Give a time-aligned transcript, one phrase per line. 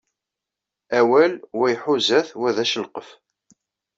[0.99, 3.09] Awal, wa iḥuza-t, wa d acelqef.